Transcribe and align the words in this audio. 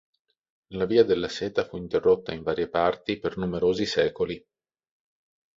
La 0.69 0.85
via 0.87 1.03
della 1.03 1.27
seta 1.29 1.63
fu 1.63 1.77
interrotta 1.77 2.33
in 2.33 2.41
varie 2.41 2.67
parti 2.67 3.19
per 3.19 3.37
numerosi 3.37 3.85
secoli. 3.85 4.43